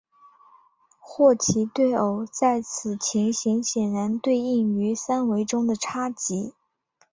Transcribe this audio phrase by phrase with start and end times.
[0.97, 6.53] 霍奇对偶在此情形显然对应于三维中的叉积。